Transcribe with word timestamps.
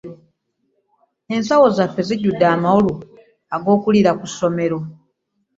Ensawo 1.35 1.65
zaffe 1.77 2.01
zijjudde 2.07 2.45
amawolu 2.55 2.93
ag'okuliira 3.55 4.11
ku 4.19 4.25
ssomero. 4.31 4.79